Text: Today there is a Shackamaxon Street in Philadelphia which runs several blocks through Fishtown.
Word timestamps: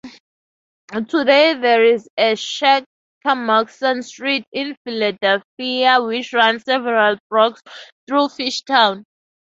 Today 1.09 1.53
there 1.53 1.83
is 1.83 2.09
a 2.17 2.33
Shackamaxon 2.35 4.03
Street 4.03 4.45
in 4.51 4.75
Philadelphia 4.83 6.01
which 6.01 6.33
runs 6.33 6.63
several 6.63 7.17
blocks 7.29 7.61
through 8.07 8.29
Fishtown. 8.29 9.03